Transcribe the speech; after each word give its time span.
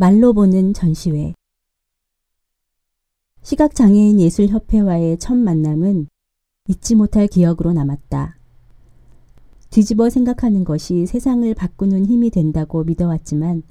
말로 0.00 0.32
보는 0.32 0.72
전시회 0.72 1.34
시각장애인 3.42 4.18
예술협회와의 4.18 5.18
첫 5.18 5.36
만남은 5.36 6.08
잊지 6.68 6.94
못할 6.94 7.26
기억으로 7.26 7.74
남았다. 7.74 8.38
뒤집어 9.68 10.08
생각하는 10.08 10.64
것이 10.64 11.04
세상을 11.04 11.52
바꾸는 11.52 12.06
힘이 12.06 12.30
된다고 12.30 12.82
믿어왔지만 12.82 13.62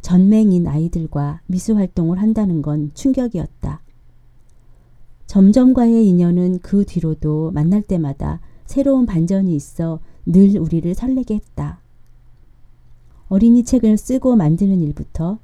전맹인 0.00 0.68
아이들과 0.68 1.40
미술 1.48 1.78
활동을 1.78 2.22
한다는 2.22 2.62
건 2.62 2.92
충격이었다. 2.94 3.82
점점과의 5.26 6.06
인연은 6.06 6.60
그 6.60 6.84
뒤로도 6.84 7.50
만날 7.50 7.82
때마다 7.82 8.38
새로운 8.64 9.06
반전이 9.06 9.52
있어 9.56 9.98
늘 10.24 10.56
우리를 10.56 10.94
설레게 10.94 11.34
했다. 11.34 11.80
어린이 13.26 13.64
책을 13.64 13.96
쓰고 13.96 14.36
만드는 14.36 14.80
일부터 14.80 15.40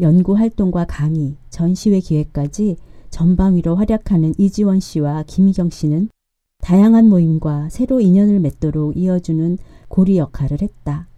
연구 0.00 0.36
활동과 0.36 0.84
강의, 0.86 1.34
전시회 1.50 1.98
기획까지 2.00 2.76
전방위로 3.10 3.74
활약하는 3.76 4.34
이지원 4.38 4.80
씨와 4.80 5.24
김희경 5.26 5.70
씨는 5.70 6.08
다양한 6.60 7.08
모임과 7.08 7.68
새로 7.70 8.00
인연을 8.00 8.40
맺도록 8.40 8.96
이어주는 8.96 9.58
고리 9.88 10.18
역할을 10.18 10.62
했다. 10.62 11.08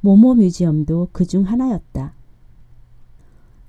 모모 0.00 0.34
뮤지엄도 0.34 1.08
그 1.12 1.24
중 1.24 1.44
하나였다. 1.44 2.14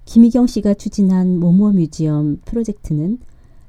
김희경 0.06 0.48
씨가 0.48 0.74
추진한 0.74 1.40
모모 1.40 1.72
뮤지엄 1.72 2.42
프로젝트는 2.46 3.20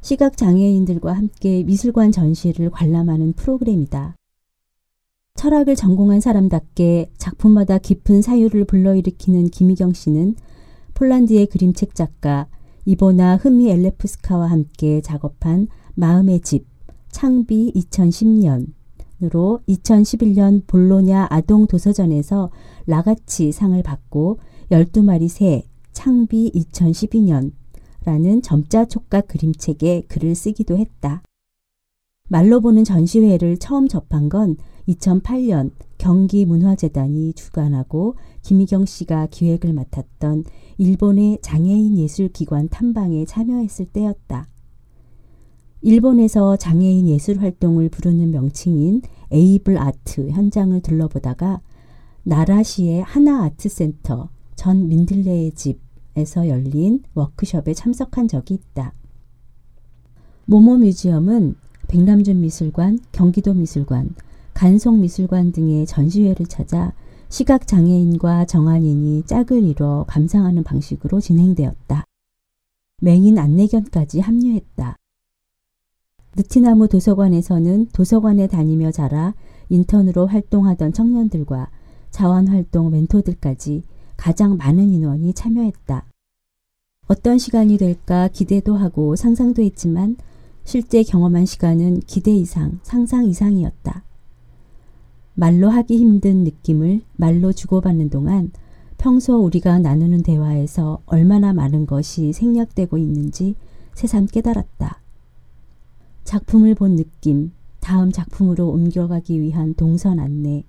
시각 0.01 0.37
장애인들과 0.37 1.13
함께 1.13 1.63
미술관 1.63 2.13
전시를 2.13 2.71
관람하는 2.71 3.33
프로그램이다. 3.35 4.17
철학을 5.45 5.77
전공한 5.77 6.21
사람답게 6.21 7.11
작품마다 7.19 7.77
깊은 7.77 8.23
사유를 8.23 8.65
불러일으키는 8.65 9.49
김희경 9.51 9.93
씨는 9.93 10.37
폴란드의 10.95 11.49
그림책 11.49 11.95
작가 11.95 12.47
이보나 12.87 13.37
흐미 13.37 13.69
엘레프스카와 13.71 14.51
함께 14.51 15.03
작업한 15.03 15.69
마음의 15.97 16.41
집 16.41 16.67
창비 17.11 17.73
2010년으로 17.75 19.63
2011년 19.69 20.67
볼로냐 20.67 21.27
아동 21.29 21.67
도서전에서 21.67 22.51
라가치 22.87 23.53
상을 23.53 23.83
받고 23.83 24.39
12마리 24.71 25.29
새 25.29 25.65
창비 25.93 26.53
2012년라는 26.55 28.43
점자 28.43 28.87
촉각 28.87 29.29
그림책에 29.29 30.05
글을 30.09 30.35
쓰기도 30.35 30.79
했다. 30.79 31.23
말로 32.31 32.61
보는 32.61 32.85
전시회를 32.85 33.59
처음 33.59 33.87
접한 33.87 34.31
건 34.31 34.57
2008년 34.89 35.73
경기문화재단이 35.99 37.35
주관하고 37.35 38.17
김희경 38.41 38.87
씨가 38.87 39.27
기획을 39.31 39.75
맡았던 39.75 40.45
일본의 40.79 41.39
장애인 41.43 41.99
예술기관 41.99 42.69
탐방에 42.71 43.27
참여했을 43.27 43.87
때였다. 43.87 44.49
일본에서 45.83 46.57
장애인 46.57 47.09
예술 47.09 47.41
활동을 47.41 47.91
부르는 47.91 48.31
명칭인 48.31 49.03
에이블 49.31 49.77
아트 49.77 50.31
현장을 50.31 50.81
둘러보다가 50.81 51.61
나라시의 52.23 53.03
하나 53.03 53.45
아트 53.45 53.69
센터 53.69 54.31
전 54.57 54.89
민들레의 54.89 55.53
집에서 55.53 56.49
열린 56.49 57.03
워크숍에 57.13 57.75
참석한 57.75 58.29
적이 58.29 58.55
있다. 58.55 58.95
모모 60.47 60.79
뮤지엄은 60.79 61.57
백남준 61.89 62.41
미술관, 62.41 62.99
경기도 63.13 63.55
미술관, 63.55 64.15
간송 64.55 65.01
미술관 65.01 65.53
등의 65.53 65.87
전시회를 65.87 66.47
찾아 66.47 66.93
시각장애인과 67.29 68.47
정한인이 68.47 69.25
짝을 69.25 69.65
이뤄 69.65 70.05
감상하는 70.07 70.63
방식으로 70.63 71.21
진행되었다. 71.21 72.05
맹인 73.01 73.39
안내견까지 73.39 74.21
합류했다. 74.21 74.97
느티나무 76.37 76.89
도서관에서는 76.89 77.89
도서관에 77.93 78.47
다니며 78.47 78.91
자라 78.91 79.35
인턴으로 79.69 80.27
활동하던 80.27 80.93
청년들과 80.93 81.71
자원활동 82.11 82.91
멘토들까지 82.91 83.85
가장 84.17 84.57
많은 84.57 84.89
인원이 84.89 85.35
참여했다. 85.35 86.07
어떤 87.07 87.39
시간이 87.39 87.77
될까 87.77 88.29
기대도 88.29 88.77
하고 88.77 89.17
상상도 89.17 89.63
했지만 89.63 90.17
실제 90.65 91.03
경험한 91.03 91.47
시간은 91.47 92.01
기대 92.01 92.33
이상, 92.33 92.81
상상 92.83 93.27
이상이었다. 93.27 94.03
말로 95.35 95.69
하기 95.69 95.97
힘든 95.97 96.45
느낌을 96.45 97.03
말로 97.17 97.53
주고받는 97.53 98.11
동안 98.11 98.51
평소 98.97 99.39
우리가 99.39 99.79
나누는 99.79 100.23
대화에서 100.23 101.03
얼마나 101.07 101.53
많은 101.53 101.87
것이 101.87 102.33
생략되고 102.33 102.97
있는지 102.97 103.57
새삼 103.95 104.27
깨달았다. 104.27 105.01
작품을 106.25 106.75
본 106.75 106.97
느낌, 106.97 107.53
다음 107.81 108.11
작품으로 108.11 108.71
옮겨가기 108.71 109.41
위한 109.41 109.75
동선 109.75 110.19
안내, 110.19 110.65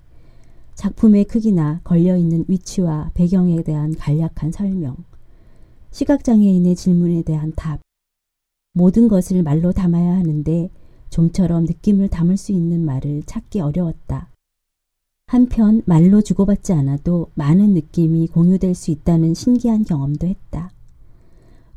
작품의 0.74 1.24
크기나 1.24 1.80
걸려있는 1.82 2.44
위치와 2.48 3.10
배경에 3.14 3.62
대한 3.62 3.94
간략한 3.94 4.52
설명, 4.52 4.96
시각장애인의 5.92 6.76
질문에 6.76 7.22
대한 7.22 7.52
답, 7.56 7.85
모든 8.76 9.08
것을 9.08 9.42
말로 9.42 9.72
담아야 9.72 10.16
하는데 10.16 10.68
좀처럼 11.08 11.64
느낌을 11.64 12.08
담을 12.08 12.36
수 12.36 12.52
있는 12.52 12.84
말을 12.84 13.22
찾기 13.24 13.60
어려웠다. 13.60 14.30
한편 15.28 15.80
말로 15.86 16.20
주고받지 16.20 16.74
않아도 16.74 17.28
많은 17.36 17.72
느낌이 17.72 18.26
공유될 18.28 18.74
수 18.74 18.90
있다는 18.90 19.32
신기한 19.32 19.84
경험도 19.84 20.26
했다. 20.26 20.72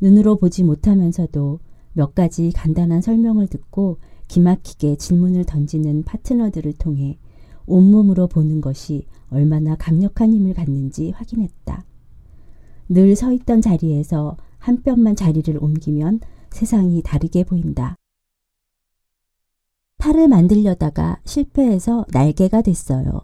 눈으로 0.01 0.35
보지 0.35 0.65
못하면서도 0.65 1.59
몇 1.93 2.15
가지 2.15 2.51
간단한 2.51 3.01
설명을 3.01 3.47
듣고 3.47 3.99
기막히게 4.27 4.97
질문을 4.97 5.45
던지는 5.45 6.03
파트너들을 6.03 6.73
통해 6.73 7.17
온몸으로 7.65 8.27
보는 8.27 8.59
것이 8.59 9.05
얼마나 9.29 9.77
강력한 9.77 10.33
힘을 10.33 10.53
갖는지 10.53 11.11
확인했다. 11.11 11.85
늘 12.89 13.15
서 13.15 13.31
있던 13.31 13.61
자리에서 13.61 14.35
한 14.57 14.83
뼘만 14.83 15.15
자리를 15.15 15.57
옮기면 15.63 16.19
세상이 16.51 17.01
다르게 17.03 17.43
보인다. 17.43 17.95
팔을 19.97 20.27
만들려다가 20.27 21.19
실패해서 21.25 22.05
날개가 22.11 22.61
됐어요. 22.61 23.21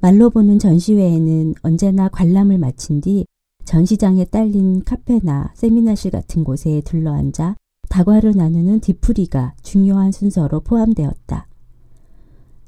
말로 0.00 0.30
보는 0.30 0.58
전시회에는 0.58 1.54
언제나 1.62 2.08
관람을 2.08 2.58
마친 2.58 3.00
뒤 3.00 3.26
전시장에 3.64 4.26
딸린 4.26 4.84
카페나 4.84 5.52
세미나실 5.54 6.10
같은 6.10 6.44
곳에 6.44 6.82
둘러앉아 6.84 7.56
다과를 7.88 8.34
나누는 8.36 8.80
뒤풀이가 8.80 9.54
중요한 9.62 10.12
순서로 10.12 10.60
포함되었다. 10.60 11.48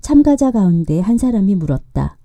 참가자 0.01 0.51
가운데 0.51 1.01
한 1.01 1.19
사람이 1.19 1.55
물었다. 1.57 2.19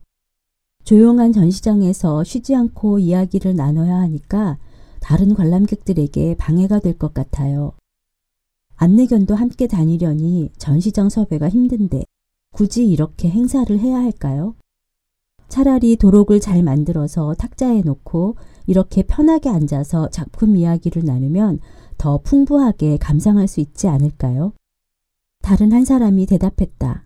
조용한 0.84 1.34
전시장에서 1.34 2.24
쉬지 2.24 2.56
않고 2.56 3.00
이야기를 3.00 3.56
나눠야 3.56 3.98
하니까 3.98 4.58
다른 5.02 5.34
관람객들에게 5.34 6.36
방해가 6.38 6.80
될 6.80 6.98
것 6.98 7.14
같아요. 7.14 7.74
안내견도 8.76 9.36
함께 9.36 9.68
다니려니 9.68 10.52
전시장 10.58 11.10
섭외가 11.10 11.50
힘든데 11.50 12.04
굳이 12.54 12.88
이렇게 12.88 13.30
행사를 13.30 13.78
해야 13.78 13.98
할까요? 13.98 14.56
차라리 15.50 15.98
도록을 15.98 16.40
잘 16.40 16.64
만들어서 16.64 17.34
탁자에 17.34 17.82
놓고 17.82 18.38
이렇게 18.68 19.04
편하게 19.04 19.50
앉아서 19.50 20.10
작품 20.10 20.56
이야기를 20.56 21.04
나누면 21.04 21.60
더 21.98 22.20
풍부하게 22.20 22.98
감상할 22.98 23.48
수 23.48 23.60
있지 23.60 23.88
않을까요? 23.88 24.54
다른 25.42 25.74
한 25.74 25.84
사람이 25.84 26.26
대답했다. 26.28 27.06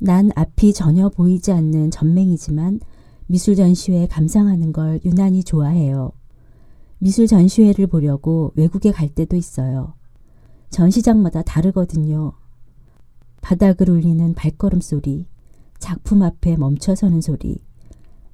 난 0.00 0.30
앞이 0.34 0.72
전혀 0.72 1.08
보이지 1.08 1.52
않는 1.52 1.90
전맹이지만 1.90 2.80
미술 3.26 3.54
전시회 3.56 4.06
감상하는 4.06 4.72
걸 4.72 5.00
유난히 5.04 5.44
좋아해요. 5.44 6.12
미술 6.98 7.26
전시회를 7.26 7.86
보려고 7.86 8.52
외국에 8.56 8.90
갈 8.90 9.08
때도 9.08 9.36
있어요. 9.36 9.94
전시장마다 10.70 11.42
다르거든요. 11.42 12.32
바닥을 13.40 13.88
울리는 13.88 14.34
발걸음 14.34 14.80
소리, 14.80 15.26
작품 15.78 16.22
앞에 16.22 16.56
멈춰서는 16.56 17.20
소리, 17.20 17.62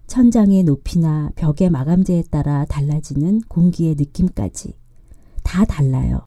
천장의 0.06 0.64
높이나 0.64 1.30
벽의 1.36 1.70
마감재에 1.70 2.22
따라 2.30 2.64
달라지는 2.64 3.42
공기의 3.48 3.94
느낌까지 3.96 4.74
다 5.42 5.64
달라요. 5.64 6.24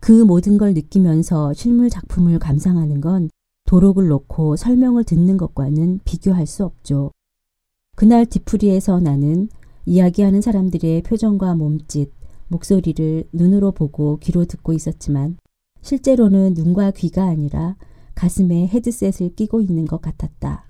그 0.00 0.12
모든 0.24 0.58
걸 0.58 0.74
느끼면서 0.74 1.54
실물 1.54 1.88
작품을 1.88 2.38
감상하는 2.38 3.00
건 3.00 3.30
도록을 3.66 4.08
놓고 4.08 4.56
설명을 4.56 5.04
듣는 5.04 5.36
것과는 5.36 6.00
비교할 6.04 6.46
수 6.46 6.64
없죠. 6.64 7.10
그날 7.96 8.26
디프리에서 8.26 9.00
나는 9.00 9.48
이야기하는 9.86 10.40
사람들의 10.40 11.02
표정과 11.02 11.54
몸짓, 11.54 12.12
목소리를 12.48 13.28
눈으로 13.32 13.72
보고 13.72 14.18
귀로 14.18 14.44
듣고 14.44 14.72
있었지만 14.72 15.36
실제로는 15.82 16.54
눈과 16.54 16.92
귀가 16.92 17.24
아니라 17.24 17.76
가슴에 18.14 18.66
헤드셋을 18.68 19.34
끼고 19.34 19.60
있는 19.60 19.86
것 19.86 20.00
같았다. 20.00 20.66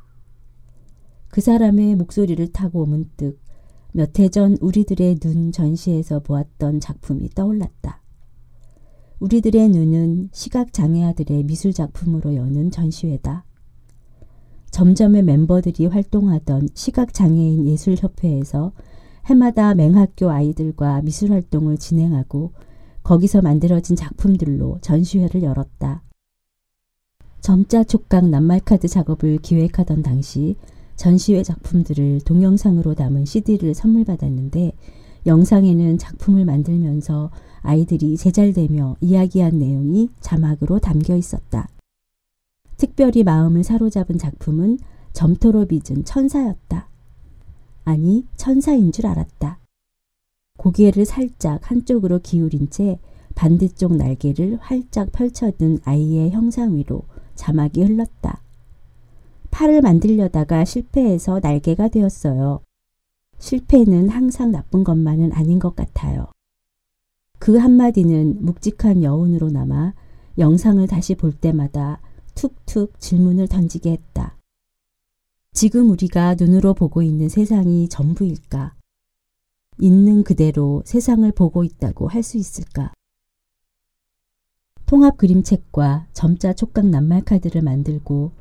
그 1.28 1.40
사람의 1.40 1.96
목소리를 1.96 2.52
타고 2.52 2.86
문득 2.86 3.38
몇 3.92 4.18
해 4.18 4.28
전 4.28 4.56
우리들의 4.60 5.16
눈 5.16 5.52
전시에서 5.52 6.20
보았던 6.20 6.80
작품이 6.80 7.30
떠올랐다. 7.30 8.02
우리들의 9.20 9.68
눈은 9.68 10.30
시각장애아들의 10.32 11.44
미술작품으로 11.44 12.34
여는 12.34 12.72
전시회다. 12.72 13.44
점점의 14.72 15.22
멤버들이 15.22 15.86
활동하던 15.86 16.70
시각장애인 16.74 17.68
예술협회에서 17.68 18.72
해마다 19.26 19.74
맹학교 19.74 20.30
아이들과 20.30 21.02
미술활동을 21.02 21.78
진행하고 21.78 22.52
거기서 23.02 23.42
만들어진 23.42 23.96
작품들로 23.96 24.78
전시회를 24.80 25.42
열었다. 25.42 26.02
점자 27.40 27.84
촉각 27.84 28.28
낱말카드 28.28 28.88
작업을 28.88 29.38
기획하던 29.38 30.02
당시 30.02 30.56
전시회 30.96 31.42
작품들을 31.42 32.20
동영상으로 32.24 32.94
담은 32.94 33.24
CD를 33.24 33.74
선물 33.74 34.04
받았는데 34.04 34.72
영상에는 35.26 35.98
작품을 35.98 36.44
만들면서 36.44 37.30
아이들이 37.60 38.16
제잘되며 38.16 38.96
이야기한 39.00 39.58
내용이 39.58 40.10
자막으로 40.20 40.78
담겨 40.78 41.16
있었다. 41.16 41.68
특별히 42.76 43.24
마음을 43.24 43.64
사로잡은 43.64 44.18
작품은 44.18 44.78
점토로 45.12 45.66
빚은 45.66 46.04
천사였다. 46.04 46.88
아니, 47.84 48.26
천사인 48.36 48.92
줄 48.92 49.06
알았다. 49.06 49.58
고개를 50.58 51.04
살짝 51.04 51.70
한쪽으로 51.70 52.20
기울인 52.20 52.70
채 52.70 52.98
반대쪽 53.34 53.96
날개를 53.96 54.58
활짝 54.60 55.12
펼쳐든 55.12 55.78
아이의 55.84 56.30
형상 56.30 56.76
위로 56.76 57.02
자막이 57.34 57.82
흘렀다. 57.82 58.40
팔을 59.50 59.82
만들려다가 59.82 60.64
실패해서 60.64 61.40
날개가 61.42 61.88
되었어요. 61.88 62.60
실패는 63.38 64.08
항상 64.08 64.50
나쁜 64.52 64.84
것만은 64.84 65.32
아닌 65.32 65.58
것 65.58 65.76
같아요. 65.76 66.26
그 67.38 67.56
한마디는 67.56 68.44
묵직한 68.44 69.02
여운으로 69.02 69.50
남아 69.50 69.94
영상을 70.38 70.86
다시 70.86 71.14
볼 71.14 71.32
때마다 71.32 72.00
툭툭 72.34 72.98
질문을 72.98 73.48
던지게 73.48 73.92
했다. 73.92 74.36
지금 75.54 75.88
우리가 75.88 76.34
눈으로 76.34 76.74
보고 76.74 77.00
있는 77.00 77.28
세상이 77.28 77.88
전부일까? 77.88 78.74
있는 79.78 80.24
그대로 80.24 80.82
세상을 80.84 81.30
보고 81.30 81.62
있다고 81.62 82.08
할 82.08 82.24
수 82.24 82.38
있을까? 82.38 82.92
통합 84.84 85.16
그림책과 85.16 86.08
점자 86.12 86.54
촉각 86.54 86.88
낱말 86.88 87.22
카드를 87.22 87.62
만들고 87.62 88.32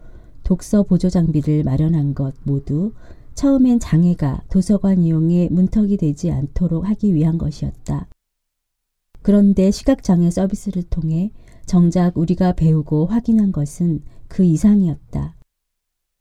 독서 0.41 0.81
보조 0.81 1.11
장비를 1.11 1.63
마련한 1.63 2.15
것 2.15 2.33
모두 2.45 2.93
처음엔 3.35 3.79
장애가 3.79 4.45
도서관 4.49 5.03
이용에 5.03 5.49
문턱이 5.51 5.97
되지 5.97 6.31
않도록 6.31 6.83
하기 6.89 7.13
위한 7.13 7.37
것이었다. 7.37 8.07
그런데 9.21 9.69
시각장애 9.69 10.31
서비스를 10.31 10.81
통해 10.89 11.31
정작 11.67 12.17
우리가 12.17 12.53
배우고 12.53 13.05
확인한 13.05 13.51
것은 13.51 14.01
그 14.27 14.43
이상이었다. 14.43 15.35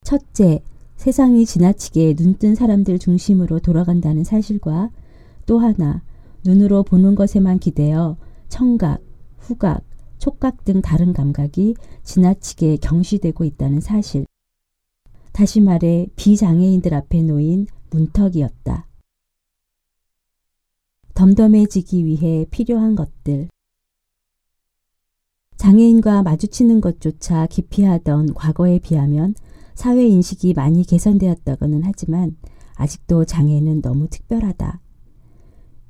첫째, 0.05 0.63
세상이 1.03 1.47
지나치게 1.47 2.15
눈뜬 2.17 2.55
사람들 2.55 3.01
중심으로 3.01 3.59
돌아간다는 3.59 4.23
사실과 4.23 4.89
또 5.47 5.59
하나, 5.59 6.05
눈으로 6.45 6.85
보는 6.85 7.17
것에만 7.17 7.59
기대어 7.59 8.17
청각, 8.49 9.03
후각, 9.39 9.83
촉각 10.19 10.65
등 10.65 10.81
다른 10.81 11.13
감각이 11.13 11.75
지나치게 12.05 12.77
경시되고 12.77 13.43
있다는 13.43 13.81
사실. 13.81 14.27
다시 15.33 15.61
말해 15.61 16.07
비장애인들 16.15 16.95
앞에 16.95 17.23
놓인 17.23 17.67
문턱이었다. 17.91 18.87
덤덤해지기 21.15 22.05
위해 22.05 22.47
필요한 22.49 22.95
것들. 22.95 23.49
장애인과 25.57 26.23
마주치는 26.23 26.81
것조차 26.81 27.49
기피하던 27.49 28.35
과거에 28.35 28.79
비하면 28.79 29.35
사회 29.75 30.07
인식이 30.07 30.55
많이 30.55 30.85
개선되었다고는 30.85 31.83
하지만 31.85 32.37
아직도 32.75 33.25
장애는 33.25 33.83
너무 33.83 34.09
특별하다. 34.09 34.81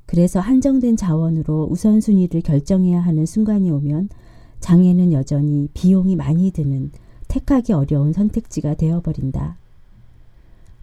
그래서 0.05 0.39
한정된 0.39 0.95
자원으로 0.97 1.67
우선순위를 1.71 2.41
결정해야 2.41 2.99
하는 2.99 3.25
순간이 3.25 3.71
오면 3.71 4.09
장애는 4.59 5.11
여전히 5.11 5.67
비용이 5.73 6.15
많이 6.15 6.51
드는 6.51 6.91
택하기 7.27 7.73
어려운 7.73 8.13
선택지가 8.13 8.75
되어버린다. 8.75 9.57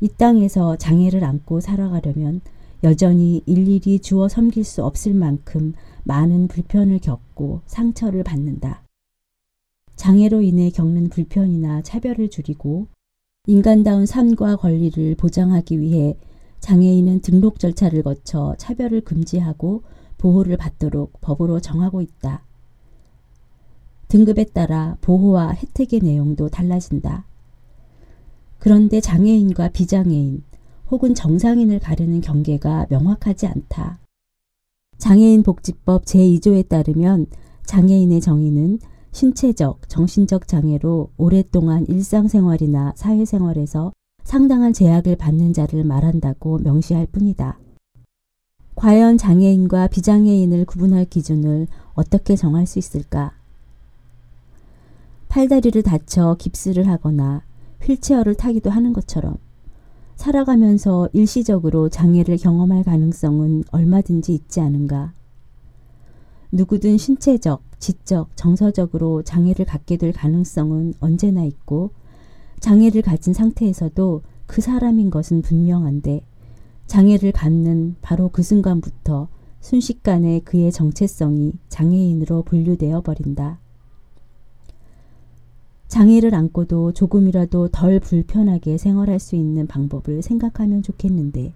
이 0.01 0.09
땅에서 0.09 0.77
장애를 0.77 1.25
안고 1.25 1.61
살아가려면 1.61 2.41
여전히 2.83 3.43
일일이 3.47 4.01
주어 4.01 4.29
섬길 4.29 4.65
수 4.65 4.85
없을 4.85 5.15
만큼 5.15 5.75
많은 6.05 6.49
불편을 6.49 6.99
겪고 7.01 7.61
상처를 7.67 8.25
받는다. 8.25 8.83
장애로 10.01 10.41
인해 10.41 10.71
겪는 10.71 11.11
불편이나 11.11 11.83
차별을 11.83 12.31
줄이고 12.31 12.87
인간다운 13.47 14.07
삶과 14.07 14.57
권리를 14.57 15.15
보장하기 15.17 15.79
위해 15.79 16.17
장애인은 16.61 17.21
등록 17.21 17.59
절차를 17.59 18.03
거쳐 18.03 18.55
차별을 18.57 19.03
금지하고 19.03 19.83
보호를 20.17 20.57
받도록 20.57 21.21
법으로 21.21 21.61
정하고 21.61 22.01
있다. 22.01 22.47
등급에 24.09 24.45
따라 24.45 24.97
보호와 25.03 25.53
혜택의 25.53 26.01
내용도 26.01 26.49
달라진다. 26.49 27.27
그런데 28.59 29.03
장애인과 29.03 29.69
비장애인, 29.69 30.43
혹은 30.91 31.15
정상인을 31.15 31.79
가르는 31.79 32.23
경계가 32.23 32.87
명확하지 32.89 33.49
않다. 33.49 33.99
장애인 34.97 35.43
복지법 35.43 36.07
제2조에 36.07 36.71
따르면 36.71 37.27
장애인의 37.67 38.23
정의는 38.23 38.79
신체적, 39.13 39.89
정신적 39.89 40.47
장애로 40.47 41.11
오랫동안 41.17 41.85
일상생활이나 41.87 42.93
사회생활에서 42.97 43.93
상당한 44.23 44.73
제약을 44.73 45.17
받는 45.17 45.53
자를 45.53 45.85
말한다고 45.85 46.59
명시할 46.59 47.07
뿐이다. 47.07 47.59
과연 48.77 49.19
장애인과 49.19 49.89
비장애인을 49.89 50.65
구분할 50.65 51.05
기준을 51.05 51.67
어떻게 51.95 52.37
정할 52.37 52.67
수 52.67 52.79
있을까? 52.79 53.33
팔다리를 55.29 55.83
다쳐 55.83 56.37
깁스를 56.39 56.89
하거나 56.89 57.43
휠체어를 57.83 58.35
타기도 58.35 58.71
하는 58.71 58.93
것처럼 58.93 59.37
살아가면서 60.17 61.09
일시적으로 61.13 61.89
장애를 61.89 62.37
경험할 62.37 62.85
가능성은 62.85 63.65
얼마든지 63.71 64.35
있지 64.35 64.61
않은가. 64.61 65.13
누구든 66.53 66.99
신체적, 66.99 67.63
지적, 67.81 68.37
정서적으로 68.37 69.23
장애를 69.23 69.65
갖게 69.65 69.97
될 69.97 70.13
가능성은 70.13 70.95
언제나 71.01 71.45
있고 71.45 71.91
장애를 72.61 73.03
가진 73.03 73.35
상태에서도 73.35 74.23
그 74.47 74.61
사람인 74.61 75.11
것은 75.11 75.43
분명한데 75.43 76.23
장애를 76.87 77.33
갖는 77.33 77.97
바로 78.03 78.29
그 78.29 78.43
순간부터 78.43 79.29
순식간에 79.61 80.41
그의 80.41 80.73
정체성이 80.73 81.53
장애인으로 81.69 82.43
분류되어 82.43 83.01
버린다. 83.01 83.59
장애를 85.89 86.35
안고도 86.35 86.93
조금이라도 86.93 87.69
덜 87.69 87.99
불편하게 87.99 88.79
생활할 88.79 89.19
수 89.19 89.37
있는 89.37 89.67
방법을 89.67 90.23
생각하면 90.23 90.83
좋겠는데 90.83 91.53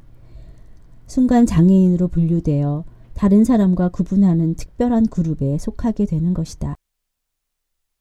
순간 1.07 1.47
장애인으로 1.47 2.09
분류되어 2.09 2.85
다른 3.14 3.44
사람과 3.44 3.88
구분하는 3.88 4.54
특별한 4.54 5.06
그룹에 5.06 5.59
속하게 5.59 6.06
되는 6.06 6.35
것이다. 6.35 6.75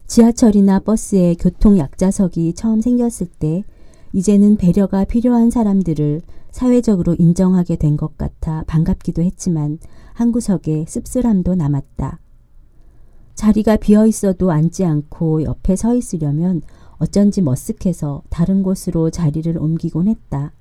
지하철이나 0.07 0.79
버스에 0.79 1.35
교통 1.35 1.77
약자석이 1.77 2.53
처음 2.53 2.81
생겼을 2.81 3.27
때 3.39 3.63
이제는 4.11 4.57
배려가 4.57 5.05
필요한 5.05 5.49
사람들을 5.49 6.21
사회적으로 6.51 7.15
인정하게 7.17 7.77
된 7.77 7.97
것 7.97 8.17
같아 8.17 8.63
반갑기도 8.67 9.23
했지만 9.23 9.79
한 10.13 10.31
구석에 10.31 10.85
씁쓸함도 10.87 11.55
남았다. 11.55 12.19
자리가 13.33 13.77
비어 13.77 14.05
있어도 14.05 14.51
앉지 14.51 14.85
않고 14.85 15.43
옆에 15.43 15.75
서 15.75 15.95
있으려면 15.95 16.61
어쩐지 16.97 17.41
머쓱해서 17.41 18.21
다른 18.29 18.61
곳으로 18.61 19.09
자리를 19.09 19.57
옮기곤 19.57 20.07
했다. 20.07 20.53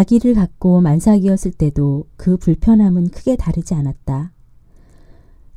아기를 0.00 0.32
갖고 0.32 0.80
만삭이었을 0.80 1.52
때도 1.52 2.06
그 2.16 2.38
불편함은 2.38 3.08
크게 3.10 3.36
다르지 3.36 3.74
않았다. 3.74 4.32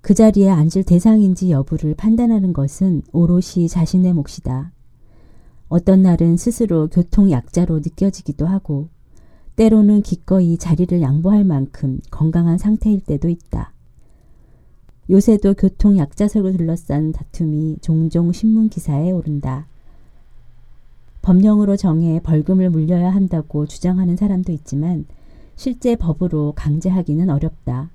그 0.02 0.14
자리에 0.14 0.50
앉을 0.50 0.84
대상인지 0.86 1.50
여부를 1.50 1.96
판단하는 1.96 2.52
것은 2.52 3.04
오롯이 3.14 3.70
자신의 3.70 4.12
몫이다. 4.12 4.74
어떤 5.70 6.02
날은 6.02 6.36
스스로 6.36 6.90
교통약자로 6.90 7.78
느껴지기도 7.80 8.46
하고, 8.46 8.90
때로는 9.56 10.02
기꺼이 10.02 10.58
자리를 10.58 11.02
양보할 11.02 11.46
만큼 11.46 12.00
건강한 12.12 12.58
상태일 12.58 13.00
때도 13.00 13.30
있다. 13.30 13.72
요새도 15.10 15.54
교통 15.54 15.98
약자석을 15.98 16.58
둘러싼 16.58 17.14
다툼이 17.14 17.78
종종 17.80 18.34
신문 18.34 18.68
기사에 18.68 19.10
오른다. 19.12 19.68
법령으로 21.24 21.78
정해 21.78 22.20
벌금을 22.22 22.70
물려야 22.70 23.10
한다고 23.10 23.66
주장하는 23.66 24.18
사람도 24.18 24.52
있지만 24.52 25.06
실제 25.56 25.96
법으로 25.96 26.52
강제하기는 26.56 27.30
어렵다. 27.30 27.90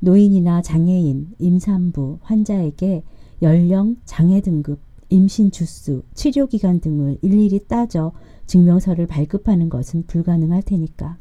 노인이나 0.00 0.62
장애인, 0.62 1.34
임산부, 1.38 2.18
환자에게 2.22 3.04
연령, 3.42 3.96
장애 4.06 4.40
등급, 4.40 4.80
임신 5.10 5.50
주수, 5.50 6.02
치료 6.14 6.46
기간 6.46 6.80
등을 6.80 7.18
일일이 7.20 7.60
따져 7.68 8.12
증명서를 8.46 9.06
발급하는 9.06 9.68
것은 9.68 10.04
불가능할 10.06 10.62
테니까. 10.62 11.18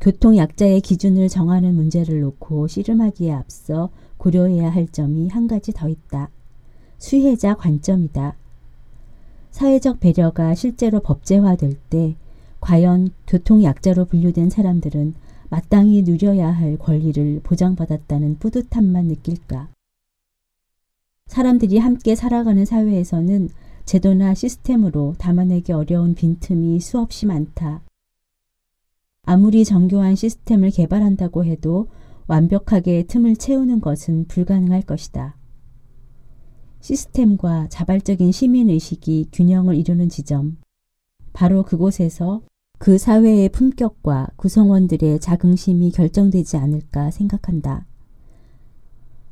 교통 0.00 0.38
약자의 0.38 0.80
기준을 0.80 1.28
정하는 1.28 1.74
문제를 1.74 2.20
놓고 2.20 2.66
씨름하기에 2.66 3.32
앞서 3.32 3.90
고려해야 4.16 4.70
할 4.70 4.88
점이 4.88 5.28
한 5.28 5.46
가지 5.46 5.72
더 5.72 5.90
있다. 5.90 6.30
수혜자 6.96 7.56
관점이다. 7.56 8.36
사회적 9.50 10.00
배려가 10.00 10.54
실제로 10.54 11.00
법제화될 11.00 11.74
때 11.90 12.16
과연 12.60 13.10
교통약자로 13.26 14.06
분류된 14.06 14.50
사람들은 14.50 15.14
마땅히 15.48 16.02
누려야 16.02 16.50
할 16.50 16.76
권리를 16.78 17.40
보장받았다는 17.42 18.38
뿌듯함만 18.38 19.06
느낄까? 19.06 19.68
사람들이 21.26 21.78
함께 21.78 22.14
살아가는 22.14 22.64
사회에서는 22.64 23.48
제도나 23.84 24.34
시스템으로 24.34 25.14
담아내기 25.18 25.72
어려운 25.72 26.14
빈틈이 26.14 26.78
수없이 26.80 27.26
많다. 27.26 27.82
아무리 29.24 29.64
정교한 29.64 30.14
시스템을 30.14 30.70
개발한다고 30.70 31.44
해도 31.44 31.88
완벽하게 32.26 33.04
틈을 33.04 33.36
채우는 33.36 33.80
것은 33.80 34.26
불가능할 34.28 34.82
것이다. 34.82 35.36
시스템과 36.80 37.68
자발적인 37.68 38.32
시민의식이 38.32 39.28
균형을 39.32 39.76
이루는 39.76 40.08
지점, 40.08 40.58
바로 41.32 41.62
그곳에서 41.62 42.42
그 42.78 42.96
사회의 42.96 43.48
품격과 43.50 44.28
구성원들의 44.36 45.20
자긍심이 45.20 45.90
결정되지 45.92 46.56
않을까 46.56 47.10
생각한다. 47.10 47.86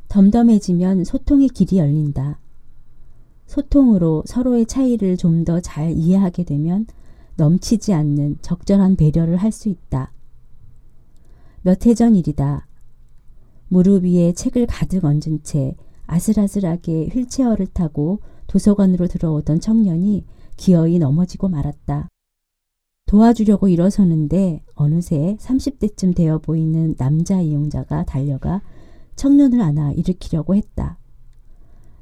덤덤해지면 0.09 1.05
소통의 1.05 1.49
길이 1.49 1.78
열린다. 1.78 2.38
소통으로 3.47 4.25
서로의 4.26 4.67
차이를 4.67 5.17
좀 5.17 5.45
더 5.45 5.61
잘 5.61 5.93
이해하게 5.93 6.45
되면 6.45 6.87
넘치지 7.37 7.95
않는 7.95 8.38
적절한 8.43 8.97
배려를 8.97 9.37
할 9.38 9.50
수 9.52 9.69
있다. 9.71 10.12
몇 11.62 11.87
해 11.87 11.95
전 11.95 12.14
일이다. 12.14 12.67
무릎 13.69 14.05
위에 14.05 14.33
책을 14.33 14.67
가득 14.67 15.05
얹은 15.05 15.43
채 15.43 15.75
아슬아슬하게 16.08 17.08
휠체어를 17.12 17.68
타고 17.68 18.20
도서관으로 18.48 19.06
들어오던 19.06 19.60
청년이 19.60 20.24
기어이 20.56 20.98
넘어지고 20.98 21.48
말았다. 21.48 22.08
도와주려고 23.06 23.68
일어서는데 23.68 24.62
어느새 24.74 25.36
30대쯤 25.40 26.14
되어 26.14 26.38
보이는 26.38 26.94
남자 26.96 27.40
이용자가 27.40 28.04
달려가 28.04 28.62
청년을 29.16 29.60
안아 29.60 29.92
일으키려고 29.92 30.54
했다. 30.54 30.98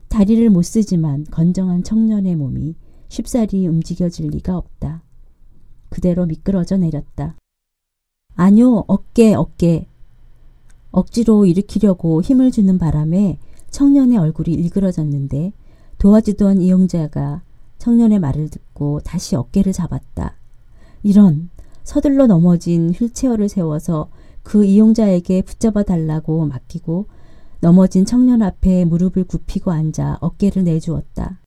다리를 0.08 0.48
못 0.50 0.62
쓰지만 0.62 1.25
건정한 1.30 1.82
청년의 1.82 2.36
몸이 2.36 2.76
쉽사리 3.08 3.66
움직여질 3.66 4.28
리가 4.28 4.56
없다. 4.56 5.02
그대로 5.90 6.26
미끄러져 6.26 6.76
내렸다. 6.76 7.36
아뇨, 8.34 8.84
어깨, 8.86 9.34
어깨. 9.34 9.88
억지로 10.90 11.46
일으키려고 11.46 12.22
힘을 12.22 12.50
주는 12.50 12.78
바람에 12.78 13.38
청년의 13.70 14.18
얼굴이 14.18 14.54
일그러졌는데 14.54 15.52
도와주던 15.99 16.61
이용자가 16.61 17.42
청년의 17.78 18.18
말을 18.20 18.49
듣고 18.49 19.00
다시 19.00 19.37
어깨를 19.37 19.73
잡았다. 19.73 20.37
이런 21.02 21.50
서둘러 21.85 22.26
넘어진 22.26 22.90
휠체어를 22.90 23.49
세워서 23.49 24.08
그 24.42 24.64
이용자에게 24.64 25.42
붙잡아 25.42 25.82
달라고 25.82 26.46
맡기고 26.46 27.06
넘어진 27.61 28.04
청년 28.04 28.42
앞에 28.42 28.85
무릎을 28.85 29.25
굽히고 29.25 29.70
앉아 29.70 30.18
어깨를 30.20 30.64
내주었다. 30.64 31.40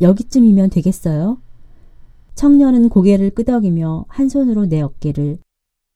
여기쯤이면 0.00 0.70
되겠어요? 0.70 1.40
청년은 2.34 2.88
고개를 2.88 3.30
끄덕이며 3.30 4.04
한 4.08 4.28
손으로 4.28 4.66
내 4.66 4.80
어깨를 4.80 5.38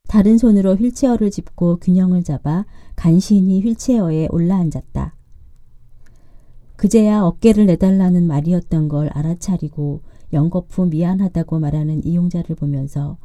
다른 0.08 0.38
손으로 0.38 0.74
휠체어를 0.74 1.30
짚고 1.30 1.78
균형을 1.80 2.22
잡아 2.22 2.66
간신히 2.96 3.60
휠체어에 3.62 4.28
올라앉았다. 4.30 5.16
그제야 6.76 7.22
어깨를 7.22 7.66
내달라는 7.66 8.26
말이었던 8.26 8.88
걸 8.88 9.08
알아차리고 9.08 10.02
연거푸 10.32 10.86
미안하다고 10.86 11.60
말하는 11.60 12.04
이용자를 12.04 12.56
보면서 12.56 13.18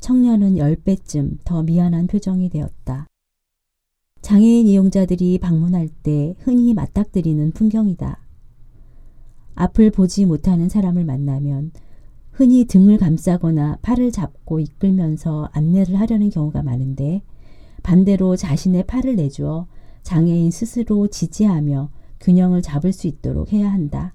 청년은 0.00 0.56
10배쯤 0.56 1.38
더 1.44 1.62
미안한 1.62 2.06
표정이 2.06 2.48
되었다. 2.48 3.06
장애인 4.20 4.66
이용자들이 4.66 5.38
방문할 5.38 5.88
때 5.88 6.34
흔히 6.38 6.74
맞닥뜨리는 6.74 7.52
풍경이다. 7.52 8.18
앞을 9.54 9.90
보지 9.90 10.24
못하는 10.24 10.68
사람을 10.68 11.04
만나면 11.04 11.72
흔히 12.32 12.64
등을 12.64 12.96
감싸거나 12.96 13.78
팔을 13.82 14.10
잡고 14.10 14.58
이끌면서 14.58 15.50
안내를 15.52 16.00
하려는 16.00 16.30
경우가 16.30 16.62
많은데 16.62 17.22
반대로 17.82 18.36
자신의 18.36 18.86
팔을 18.86 19.16
내주어 19.16 19.66
장애인 20.02 20.50
스스로 20.50 21.08
지지하며 21.08 21.90
균형을 22.20 22.62
잡을 22.62 22.92
수 22.92 23.06
있도록 23.06 23.52
해야 23.52 23.70
한다. 23.70 24.14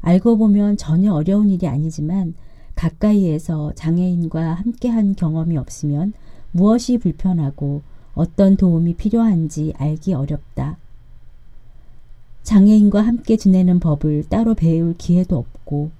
알고 0.00 0.36
보면 0.38 0.76
전혀 0.76 1.12
어려운 1.12 1.50
일이 1.50 1.66
아니지만 1.66 2.34
가까이에서 2.74 3.72
장애인과 3.74 4.54
함께한 4.54 5.14
경험이 5.14 5.56
없으면 5.56 6.12
무엇이 6.50 6.98
불편하고 6.98 7.82
어떤 8.14 8.56
도움이 8.56 8.94
필요한지 8.94 9.72
알기 9.76 10.14
어렵다. 10.14 10.78
장애인과 12.42 13.00
함께 13.00 13.36
지내는 13.36 13.80
법을 13.80 14.24
따로 14.28 14.54
배울 14.54 14.94
기회도 14.96 15.36
없고 15.36 15.90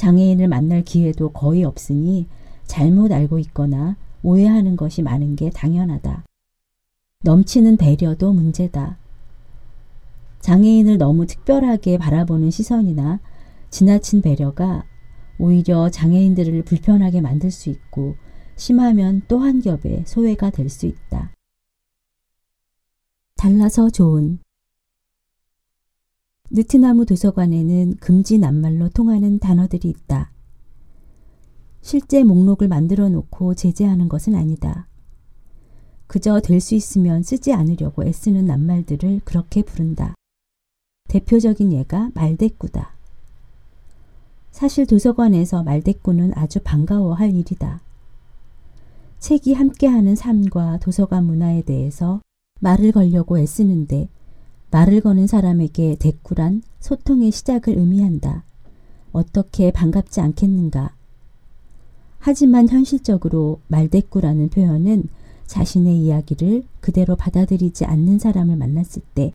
장애인을 0.00 0.48
만날 0.48 0.82
기회도 0.82 1.32
거의 1.32 1.62
없으니 1.62 2.26
잘못 2.64 3.12
알고 3.12 3.38
있거나 3.40 3.96
오해하는 4.22 4.74
것이 4.74 5.02
많은 5.02 5.36
게 5.36 5.50
당연하다. 5.50 6.24
넘치는 7.22 7.76
배려도 7.76 8.32
문제다. 8.32 8.96
장애인을 10.40 10.96
너무 10.96 11.26
특별하게 11.26 11.98
바라보는 11.98 12.50
시선이나 12.50 13.20
지나친 13.68 14.22
배려가 14.22 14.86
오히려 15.38 15.90
장애인들을 15.90 16.62
불편하게 16.62 17.20
만들 17.20 17.50
수 17.50 17.68
있고 17.68 18.14
심하면 18.56 19.20
또 19.28 19.40
한 19.40 19.60
겹의 19.60 20.04
소외가 20.06 20.48
될 20.48 20.70
수 20.70 20.86
있다. 20.86 21.30
달라서 23.36 23.90
좋은 23.90 24.38
느티나무 26.50 27.06
도서관에는 27.06 27.96
금지 28.00 28.38
낱말로 28.38 28.88
통하는 28.88 29.38
단어들이 29.38 29.88
있다. 29.88 30.32
실제 31.80 32.24
목록을 32.24 32.68
만들어 32.68 33.08
놓고 33.08 33.54
제재하는 33.54 34.08
것은 34.08 34.34
아니다. 34.34 34.86
그저 36.06 36.40
될 36.40 36.60
수 36.60 36.74
있으면 36.74 37.22
쓰지 37.22 37.52
않으려고 37.52 38.04
애쓰는 38.04 38.46
낱말들을 38.46 39.20
그렇게 39.24 39.62
부른다. 39.62 40.14
대표적인 41.08 41.72
예가 41.72 42.10
말대꾸다. 42.14 42.94
사실 44.50 44.86
도서관에서 44.86 45.62
말대꾸는 45.62 46.32
아주 46.34 46.58
반가워할 46.64 47.34
일이다. 47.34 47.80
책이 49.20 49.54
함께하는 49.54 50.16
삶과 50.16 50.78
도서관 50.80 51.24
문화에 51.24 51.62
대해서 51.62 52.20
말을 52.58 52.90
걸려고 52.90 53.38
애쓰는데 53.38 54.08
말을 54.70 55.00
거는 55.00 55.26
사람에게 55.26 55.96
대꾸란 55.98 56.62
소통의 56.78 57.30
시작을 57.32 57.76
의미한다. 57.76 58.44
어떻게 59.12 59.70
반갑지 59.72 60.20
않겠는가? 60.20 60.94
하지만 62.18 62.68
현실적으로 62.68 63.60
말대꾸라는 63.68 64.50
표현은 64.50 65.04
자신의 65.46 65.98
이야기를 65.98 66.62
그대로 66.80 67.16
받아들이지 67.16 67.84
않는 67.84 68.18
사람을 68.18 68.56
만났을 68.56 69.02
때 69.14 69.32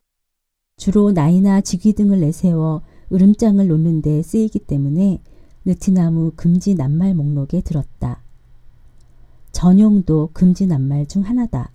주로 0.78 1.12
나이나 1.12 1.60
직위 1.60 1.92
등을 1.92 2.20
내세워 2.20 2.82
으름장을 3.12 3.66
놓는 3.66 4.02
데 4.02 4.22
쓰이기 4.22 4.60
때문에 4.60 5.20
느티나무 5.64 6.32
금지 6.36 6.74
낱말 6.74 7.14
목록에 7.14 7.60
들었다. 7.60 8.22
전용도 9.52 10.30
금지 10.32 10.66
낱말 10.66 11.06
중 11.06 11.22
하나다. 11.22 11.70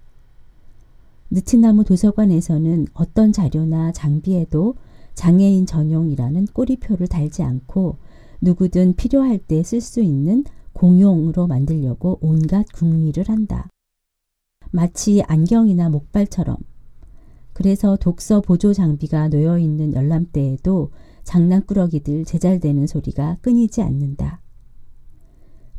느티나무 1.31 1.85
도서관에서는 1.85 2.87
어떤 2.93 3.31
자료나 3.31 3.93
장비에도 3.93 4.75
장애인 5.13 5.65
전용이라는 5.65 6.47
꼬리표를 6.47 7.07
달지 7.07 7.41
않고 7.41 7.97
누구든 8.41 8.95
필요할 8.95 9.37
때 9.39 9.61
쓸 9.61 9.79
수 9.81 10.01
있는 10.01 10.43
공용으로 10.73 11.47
만들려고 11.47 12.17
온갖 12.21 12.65
궁리를 12.73 13.23
한다. 13.27 13.69
마치 14.71 15.21
안경이나 15.23 15.89
목발처럼 15.89 16.57
그래서 17.53 17.97
독서 17.97 18.41
보조 18.41 18.73
장비가 18.73 19.29
놓여 19.29 19.57
있는 19.57 19.93
열람대에도 19.93 20.91
장난꾸러기들 21.23 22.25
제잘되는 22.25 22.87
소리가 22.87 23.37
끊이지 23.41 23.81
않는다. 23.81 24.41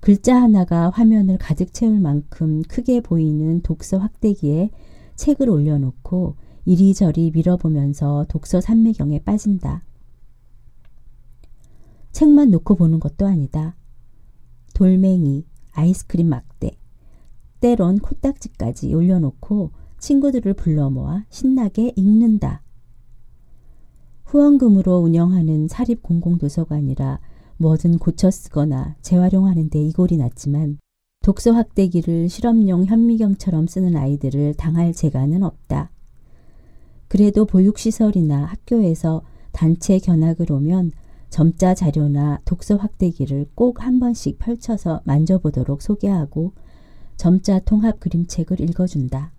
글자 0.01 0.41
하나가 0.41 0.91
화면을 0.91 1.39
가득 1.39 1.73
채울 1.73 2.01
만큼 2.01 2.63
크게 2.63 3.01
보이는 3.01 3.61
독서 3.63 3.99
확대기에 3.99 4.71
책을 5.17 5.49
올려놓고 5.49 6.37
이리저리 6.65 7.33
밀어보면서 7.33 8.27
독서 8.29 8.61
산매경에 8.61 9.21
빠진다. 9.21 9.85
책만 12.13 12.51
놓고 12.51 12.77
보는 12.77 13.01
것도 13.01 13.27
아니다. 13.27 13.75
돌멩이, 14.75 15.47
아이스크림 15.73 16.29
막대, 16.29 16.71
때론 17.61 17.99
코딱지까지 17.99 18.93
올려놓고 18.95 19.71
친구들을 19.99 20.55
불러 20.55 20.91
모아 20.91 21.25
신나게 21.31 21.93
읽는다. 21.97 22.63
후원금으로 24.25 24.99
운영하는 24.99 25.69
사립 25.69 26.03
공공도서관이라 26.03 27.21
뭐든 27.59 27.99
고쳐 27.99 28.31
쓰거나 28.31 28.97
재활용하는 29.03 29.71
데 29.71 29.81
이골이 29.81 30.17
났지만 30.17 30.79
독서 31.23 31.53
확대기를 31.53 32.29
실험용 32.29 32.87
현미경처럼 32.87 33.67
쓰는 33.69 33.97
아이들을 33.97 34.55
당할 34.55 34.93
재간은 34.93 35.43
없다. 35.43 35.91
그래도 37.09 37.45
보육시설이나 37.45 38.45
학교에서 38.45 39.23
단체 39.53 39.99
견학을 39.99 40.51
오면 40.51 40.93
점자 41.31 41.75
자료나 41.75 42.41
독서 42.45 42.77
확대기를 42.77 43.47
꼭 43.55 43.83
한 43.83 44.01
번씩 44.01 44.39
펼쳐서 44.39 45.01
만져보도록 45.05 45.81
소개하고 45.81 46.53
점자 47.17 47.61
통합 47.61 48.01
그림책을 48.01 48.61
읽어준다. 48.61 49.33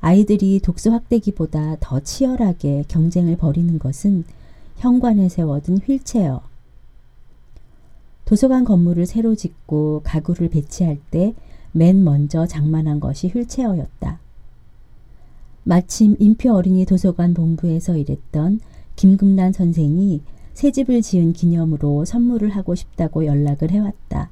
아이들이 0.00 0.60
독서 0.60 0.90
확대기보다 0.90 1.76
더 1.80 2.00
치열하게 2.00 2.84
경쟁을 2.88 3.36
벌이는 3.36 3.78
것은 3.78 4.24
현관에 4.76 5.28
세워둔 5.28 5.78
휠체어. 5.78 6.42
도서관 8.26 8.64
건물을 8.64 9.06
새로 9.06 9.34
짓고 9.34 10.02
가구를 10.04 10.50
배치할 10.50 10.98
때 11.10 11.34
맨 11.76 12.04
먼저 12.04 12.46
장만한 12.46 13.00
것이 13.00 13.28
휠체어였다. 13.28 14.18
마침 15.64 16.16
인표 16.18 16.54
어린이 16.54 16.86
도서관 16.86 17.34
본부에서 17.34 17.98
일했던 17.98 18.60
김금란 18.96 19.52
선생이 19.52 20.22
새 20.54 20.70
집을 20.70 21.02
지은 21.02 21.34
기념으로 21.34 22.06
선물을 22.06 22.48
하고 22.48 22.74
싶다고 22.74 23.26
연락을 23.26 23.72
해왔다. 23.72 24.30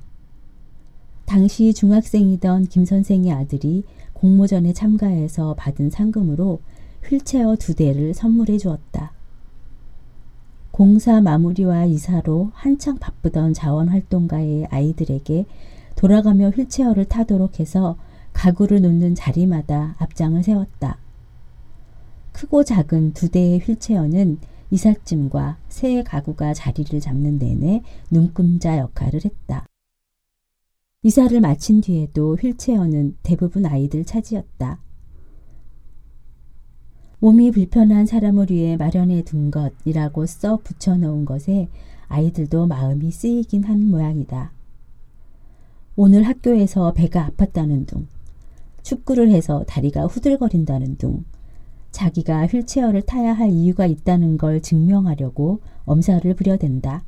당시 1.26 1.74
중학생이던 1.74 2.68
김 2.68 2.86
선생의 2.86 3.30
아들이 3.30 3.84
공모전에 4.14 4.72
참가해서 4.72 5.54
받은 5.58 5.90
상금으로 5.90 6.60
휠체어 7.06 7.56
두 7.56 7.74
대를 7.74 8.14
선물해 8.14 8.56
주었다. 8.56 9.12
공사 10.74 11.20
마무리와 11.20 11.84
이사로 11.84 12.50
한창 12.52 12.98
바쁘던 12.98 13.54
자원활동가의 13.54 14.66
아이들에게 14.72 15.46
돌아가며 15.94 16.50
휠체어를 16.50 17.04
타도록 17.04 17.60
해서 17.60 17.96
가구를 18.32 18.82
놓는 18.82 19.14
자리마다 19.14 19.94
앞장을 20.00 20.42
세웠다. 20.42 20.98
크고 22.32 22.64
작은 22.64 23.12
두 23.12 23.28
대의 23.28 23.60
휠체어는 23.60 24.38
이삿짐과 24.72 25.58
새 25.68 26.02
가구가 26.02 26.54
자리를 26.54 26.98
잡는 26.98 27.38
내내 27.38 27.84
눈금자 28.10 28.78
역할을 28.78 29.24
했다. 29.24 29.66
이사를 31.04 31.40
마친 31.40 31.82
뒤에도 31.82 32.34
휠체어는 32.34 33.18
대부분 33.22 33.64
아이들 33.64 34.04
차지였다. 34.04 34.80
몸이 37.24 37.52
불편한 37.52 38.04
사람을 38.04 38.50
위해 38.50 38.76
마련해 38.76 39.22
둔 39.22 39.50
것이라고 39.50 40.26
써 40.26 40.58
붙여놓은 40.62 41.24
것에 41.24 41.70
아이들도 42.06 42.66
마음이 42.66 43.10
쓰이긴 43.10 43.64
한 43.64 43.88
모양이다. 43.88 44.52
오늘 45.96 46.24
학교에서 46.24 46.92
배가 46.92 47.30
아팠다는 47.30 47.86
둥, 47.86 48.08
축구를 48.82 49.30
해서 49.30 49.64
다리가 49.66 50.04
후들거린다는 50.04 50.98
둥, 50.98 51.24
자기가 51.92 52.46
휠체어를 52.46 53.00
타야 53.00 53.32
할 53.32 53.48
이유가 53.48 53.86
있다는 53.86 54.36
걸 54.36 54.60
증명하려고 54.60 55.60
엄살을 55.86 56.34
부려댄다. 56.34 57.06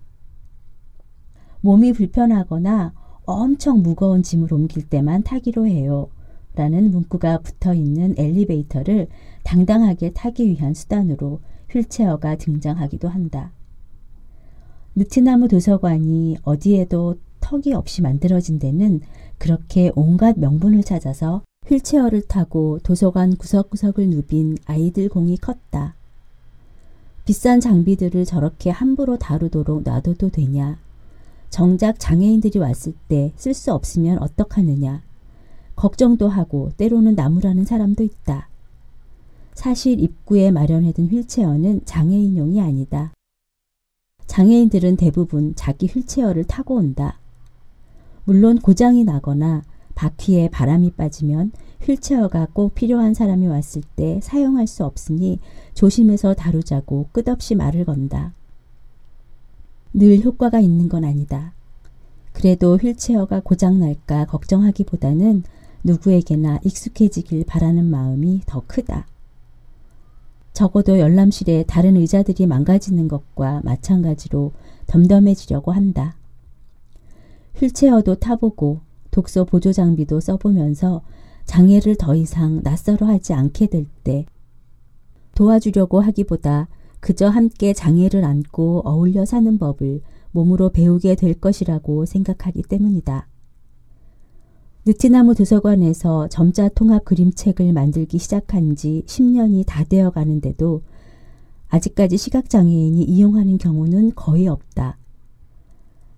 몸이 1.60 1.92
불편하거나 1.92 2.94
엄청 3.26 3.82
무거운 3.82 4.22
짐을 4.22 4.50
옮길 4.50 4.88
때만 4.88 5.24
타기로 5.24 5.66
해요. 5.66 6.08
라는 6.54 6.90
문구가 6.90 7.40
붙어 7.40 7.74
있는 7.74 8.14
엘리베이터를 8.16 9.08
당당하게 9.46 10.10
타기 10.12 10.48
위한 10.48 10.74
수단으로 10.74 11.40
휠체어가 11.70 12.36
등장하기도 12.36 13.08
한다. 13.08 13.52
느티나무 14.96 15.46
도서관이 15.46 16.38
어디에도 16.42 17.16
턱이 17.40 17.72
없이 17.72 18.02
만들어진 18.02 18.58
데는 18.58 19.02
그렇게 19.38 19.92
온갖 19.94 20.36
명분을 20.36 20.82
찾아서 20.82 21.42
휠체어를 21.68 22.22
타고 22.22 22.80
도서관 22.82 23.36
구석구석을 23.36 24.08
누빈 24.08 24.58
아이들 24.66 25.08
공이 25.08 25.36
컸다. 25.36 25.94
비싼 27.24 27.60
장비들을 27.60 28.24
저렇게 28.24 28.70
함부로 28.70 29.16
다루도록 29.16 29.84
놔둬도 29.84 30.30
되냐? 30.30 30.78
정작 31.50 32.00
장애인들이 32.00 32.58
왔을 32.58 32.94
때 33.08 33.32
쓸 33.36 33.54
수 33.54 33.72
없으면 33.72 34.18
어떡하느냐. 34.18 35.02
걱정도 35.76 36.28
하고 36.28 36.72
때로는 36.76 37.14
나무라는 37.14 37.64
사람도 37.64 38.02
있다. 38.02 38.48
사실 39.56 39.98
입구에 40.00 40.50
마련해둔 40.50 41.06
휠체어는 41.06 41.86
장애인용이 41.86 42.60
아니다. 42.60 43.14
장애인들은 44.26 44.96
대부분 44.96 45.54
자기 45.56 45.86
휠체어를 45.86 46.44
타고 46.44 46.74
온다. 46.76 47.18
물론 48.24 48.58
고장이 48.58 49.04
나거나 49.04 49.62
바퀴에 49.94 50.50
바람이 50.50 50.90
빠지면 50.92 51.52
휠체어가 51.80 52.48
꼭 52.52 52.74
필요한 52.74 53.14
사람이 53.14 53.46
왔을 53.46 53.80
때 53.96 54.20
사용할 54.22 54.66
수 54.66 54.84
없으니 54.84 55.40
조심해서 55.72 56.34
다루자고 56.34 57.08
끝없이 57.12 57.54
말을 57.54 57.86
건다. 57.86 58.34
늘 59.94 60.20
효과가 60.20 60.60
있는 60.60 60.90
건 60.90 61.02
아니다. 61.04 61.54
그래도 62.34 62.76
휠체어가 62.76 63.40
고장날까 63.40 64.26
걱정하기보다는 64.26 65.44
누구에게나 65.82 66.60
익숙해지길 66.62 67.46
바라는 67.46 67.86
마음이 67.86 68.42
더 68.44 68.62
크다. 68.66 69.06
적어도 70.56 70.98
열람실에 70.98 71.64
다른 71.64 71.98
의자들이 71.98 72.46
망가지는 72.46 73.08
것과 73.08 73.60
마찬가지로 73.62 74.52
덤덤해지려고 74.86 75.70
한다. 75.70 76.16
휠체어도 77.56 78.14
타보고 78.14 78.80
독서 79.10 79.44
보조 79.44 79.74
장비도 79.74 80.18
써보면서 80.20 81.02
장애를 81.44 81.96
더 81.96 82.14
이상 82.16 82.62
낯설어 82.64 83.06
하지 83.06 83.34
않게 83.34 83.66
될 83.66 83.84
때 84.02 84.24
도와주려고 85.34 86.00
하기보다 86.00 86.68
그저 87.00 87.28
함께 87.28 87.74
장애를 87.74 88.24
안고 88.24 88.80
어울려 88.86 89.26
사는 89.26 89.58
법을 89.58 90.00
몸으로 90.30 90.70
배우게 90.70 91.16
될 91.16 91.34
것이라고 91.34 92.06
생각하기 92.06 92.62
때문이다. 92.62 93.28
느티나무 94.88 95.34
도서관에서 95.34 96.28
점자 96.28 96.68
통합 96.68 97.04
그림책을 97.04 97.72
만들기 97.72 98.18
시작한 98.18 98.76
지 98.76 99.02
10년이 99.06 99.64
다 99.66 99.82
되어 99.82 100.10
가는데도 100.10 100.82
아직까지 101.68 102.16
시각장애인이 102.16 103.02
이용하는 103.02 103.58
경우는 103.58 104.12
거의 104.14 104.46
없다. 104.46 104.96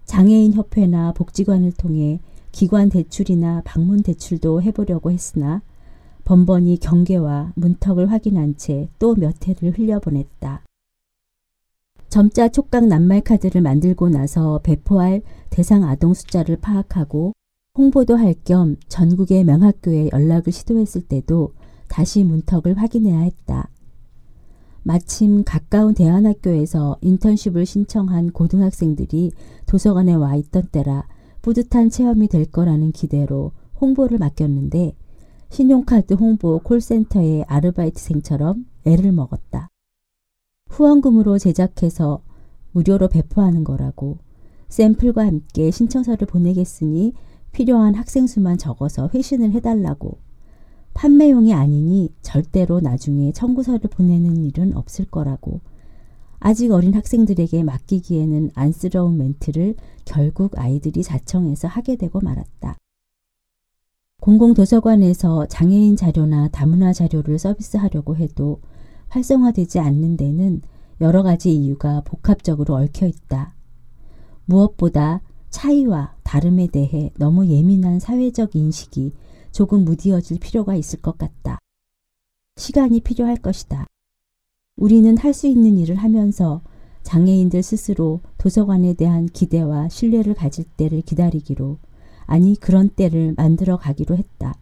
장애인협회나 0.05 1.13
복지관을 1.13 1.73
통해 1.73 2.21
기관 2.53 2.91
대출이나 2.91 3.63
방문 3.65 4.03
대출도 4.03 4.61
해보려고 4.61 5.13
했으나 5.13 5.63
번번이 6.27 6.77
경계와 6.81 7.53
문턱을 7.57 8.11
확인한 8.11 8.59
채 8.59 8.91
또 8.99 9.15
몇 9.15 9.49
해를 9.49 9.79
흘려보냈다. 9.79 10.63
점자 12.11 12.49
촉각 12.49 12.87
낱말 12.87 13.23
카드를 13.23 13.63
만들고 13.63 14.11
나서 14.11 14.61
배포할 14.63 15.23
대상 15.49 15.85
아동 15.85 16.13
숫자를 16.13 16.59
파악하고 16.59 17.33
홍보도 17.79 18.17
할 18.17 18.35
겸 18.43 18.75
전국의 18.89 19.45
명학교에 19.45 20.11
연락을 20.13 20.53
시도했을 20.53 21.03
때도 21.03 21.55
다시 21.89 22.25
문턱을 22.25 22.77
확인해야 22.77 23.21
했다. 23.21 23.71
마침 24.83 25.45
가까운 25.45 25.95
대안학교에서 25.95 26.99
인턴십을 27.03 27.67
신청한 27.67 28.33
고등학생들이 28.33 29.31
도서관에 29.67 30.15
와 30.15 30.35
있던 30.35 30.65
때라 30.73 31.07
뿌듯한 31.41 31.91
체험이 31.91 32.27
될 32.27 32.47
거라는 32.51 32.91
기대로 32.91 33.53
홍보를 33.81 34.19
맡겼는데 34.19 34.97
신용카드 35.51 36.15
홍보 36.15 36.59
콜센터의 36.59 37.45
아르바이트생처럼 37.47 38.67
애를 38.87 39.13
먹었다. 39.13 39.69
후원금으로 40.69 41.39
제작해서 41.39 42.23
무료로 42.73 43.09
배포하는 43.09 43.63
거라고 43.63 44.19
샘플과 44.69 45.25
함께 45.25 45.71
신청서를 45.71 46.27
보내겠으니 46.27 47.15
필요한 47.59 47.97
학생 47.97 48.29
수만 48.29 48.57
적어서 48.57 49.11
회신을 49.13 49.51
해달라고 49.51 50.19
판매용이 50.95 51.53
아니니 51.53 52.15
절대로 52.23 52.79
나중에 52.79 53.33
청구서를 53.33 53.91
보내는 53.91 54.45
일은 54.45 54.77
없을 54.77 55.07
거라고 55.07 55.61
아직 56.39 56.71
어린 56.71 56.95
학생들에게 56.95 57.65
맡기기에는 57.65 58.53
안쓰러운 58.55 59.19
멘트를 59.19 59.75
결국 60.05 60.57
아이들이 60.57 61.03
자청해서 61.03 61.67
하게 61.67 61.97
되고 61.97 62.21
말았다. 62.21 62.77
공공도서관에서 64.21 65.47
장애인 65.47 65.97
자료나 65.97 66.51
다문화 66.51 66.93
자료를 66.93 67.41
서비스하려고 67.41 68.15
해도 68.15 68.61
활성화되지 69.09 69.81
않는 69.81 70.17
데는 70.17 70.63
여러 71.01 71.25
가지 71.25 71.53
이유가 71.57 72.03
복합적으로 72.03 72.77
얽혀 72.77 73.09
있다. 73.09 73.57
무엇보다 74.45 75.23
차이와 75.51 76.15
다름에 76.23 76.67
대해 76.67 77.11
너무 77.17 77.47
예민한 77.47 77.99
사회적 77.99 78.55
인식이 78.55 79.13
조금 79.51 79.85
무디어질 79.85 80.39
필요가 80.41 80.75
있을 80.75 81.01
것 81.01 81.17
같다. 81.19 81.59
시간이 82.57 83.01
필요할 83.01 83.37
것이다. 83.37 83.87
우리는 84.77 85.17
할 85.17 85.33
수 85.35 85.47
있는 85.47 85.79
일을 85.79 85.97
하면서 85.97 86.61
장애인들 87.03 87.63
스스로 87.63 88.21
도서관에 88.37 88.95
대한 88.95 89.27
기대와 89.27 89.89
신뢰를 89.89 90.35
가질 90.35 90.65
때를 90.77 91.01
기다리기로 91.03 91.79
아니 92.27 92.55
그런 92.61 92.91
때를 92.91 93.35
만들어 93.37 93.79
가기로 93.79 94.17
했다. 94.17 94.55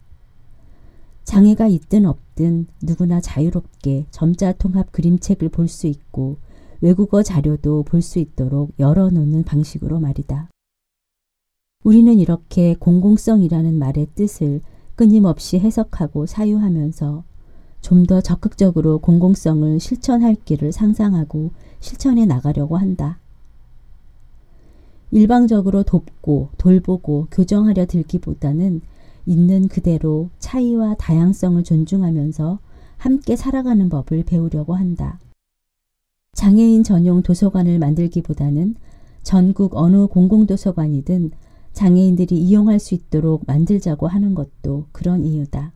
장애가 1.25 1.67
있든 1.67 2.05
없든 2.05 2.67
누구나 2.81 3.19
자유롭게 3.19 4.05
점자 4.11 4.53
통합 4.53 4.91
그림책을 4.93 5.49
볼 5.49 5.67
수 5.67 5.87
있고 5.87 6.37
외국어 6.79 7.21
자료도 7.21 7.83
볼 7.83 8.01
수 8.01 8.19
있도록 8.19 8.71
열어놓는 8.79 9.43
방식으로 9.43 9.99
말이다. 9.99 10.49
우리는 11.83 12.19
이렇게 12.19 12.75
공공성이라는 12.75 13.77
말의 13.77 14.07
뜻을 14.15 14.61
끊임없이 14.95 15.59
해석하고 15.59 16.25
사유하면서 16.25 17.23
좀 17.81 18.05
더 18.05 18.19
적극적으로 18.19 18.99
공공성을 18.99 19.79
실천할 19.79 20.35
길을 20.43 20.71
상상하고 20.71 21.51
실천해 21.79 22.25
나가려고 22.25 22.77
한다. 22.77 23.19
일방적으로 25.11 25.83
돕고 25.83 26.49
돌보고 26.57 27.27
교정하려 27.31 27.85
들기보다는 27.85 28.81
있는 29.25 29.67
그대로 29.67 30.29
차이와 30.39 30.95
다양성을 30.95 31.63
존중하면서 31.63 32.59
함께 32.97 33.35
살아가는 33.35 33.87
법을 33.87 34.23
배우려고 34.23 34.73
한다. 34.73 35.19
장애인 36.33 36.83
전용 36.83 37.21
도서관을 37.21 37.79
만들기보다는 37.79 38.75
전국 39.23 39.75
어느 39.75 40.07
공공도서관이든 40.07 41.31
장애인들이 41.77 42.35
이용할 42.35 42.79
수 42.79 42.95
있도록 42.95 43.43
만들자고 43.45 44.07
하는 44.07 44.33
것도 44.33 44.87
그런 44.91 45.23
이유다. 45.23 45.73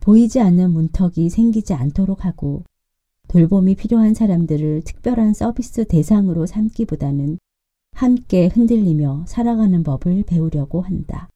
보이지 0.00 0.40
않는 0.40 0.72
문턱이 0.72 1.28
생기지 1.28 1.74
않도록 1.74 2.24
하고 2.24 2.64
돌봄이 3.28 3.74
필요한 3.76 4.14
사람들을 4.14 4.82
특별한 4.86 5.34
서비스 5.34 5.86
대상으로 5.86 6.46
삼기보다는 6.46 7.38
함께 7.92 8.46
흔들리며 8.46 9.26
살아가는 9.28 9.82
법을 9.82 10.24
배우려고 10.26 10.80
한다. 10.80 11.28